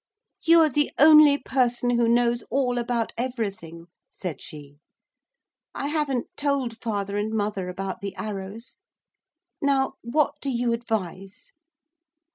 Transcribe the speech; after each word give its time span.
'You're 0.41 0.69
the 0.69 0.89
only 0.97 1.37
person 1.37 1.91
who 1.91 2.07
knows 2.09 2.41
all 2.49 2.79
about 2.79 3.13
everything,' 3.19 3.85
said 4.09 4.41
she. 4.41 4.79
'I 5.75 5.87
haven't 5.89 6.27
told 6.35 6.79
father 6.79 7.17
and 7.17 7.31
mother 7.31 7.69
about 7.69 8.01
the 8.01 8.15
arrows. 8.15 8.77
Now 9.61 9.97
what 10.01 10.33
do 10.41 10.49
you 10.49 10.73
advise?' 10.73 11.51